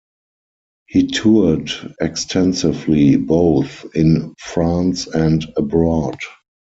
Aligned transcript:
He 0.87 1.05
toured 1.05 1.69
extensively, 2.01 3.17
both 3.17 3.85
in 3.95 4.33
France 4.39 5.05
and 5.05 5.45
abroad. 5.55 6.17